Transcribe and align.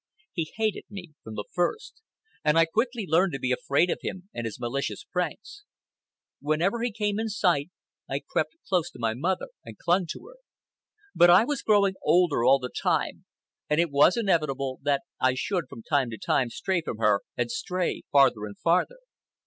He 0.33 0.51
hated 0.55 0.85
me 0.89 1.11
from 1.23 1.35
the 1.35 1.43
first. 1.53 2.01
And 2.43 2.57
I 2.57 2.65
quickly 2.65 3.05
learned 3.07 3.33
to 3.33 3.39
be 3.39 3.51
afraid 3.51 3.91
of 3.91 3.99
him 4.01 4.29
and 4.33 4.45
his 4.45 4.59
malicious 4.59 5.03
pranks. 5.03 5.63
Whenever 6.39 6.81
he 6.81 6.91
came 6.91 7.19
in 7.19 7.29
sight 7.29 7.69
I 8.09 8.21
crept 8.27 8.55
close 8.67 8.89
to 8.89 8.99
my 8.99 9.13
mother 9.13 9.49
and 9.63 9.77
clung 9.77 10.07
to 10.13 10.25
her. 10.25 10.37
But 11.13 11.29
I 11.29 11.43
was 11.45 11.61
growing 11.61 11.93
older 12.01 12.43
all 12.43 12.57
the 12.57 12.73
time, 12.75 13.25
and 13.69 13.79
it 13.79 13.91
was 13.91 14.17
inevitable 14.17 14.79
that 14.81 15.03
I 15.19 15.35
should 15.35 15.65
from 15.69 15.83
time 15.83 16.09
to 16.09 16.17
time 16.17 16.49
stray 16.49 16.81
from 16.81 16.97
her, 16.97 17.21
and 17.37 17.51
stray 17.51 18.01
farther 18.11 18.45
and 18.47 18.57
farther. 18.57 18.97